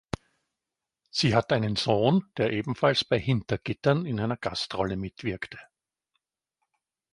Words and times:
Sie 1.11 1.35
hat 1.35 1.53
einen 1.53 1.75
Sohn, 1.75 2.25
der 2.37 2.53
ebenfalls 2.53 3.03
bei 3.05 3.19
"Hinter 3.19 3.59
Gittern" 3.59 4.07
in 4.07 4.19
einer 4.19 4.35
Gastrolle 4.35 4.97
mitwirkte. 4.97 5.59